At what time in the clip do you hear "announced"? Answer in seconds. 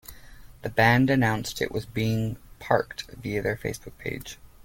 1.11-1.61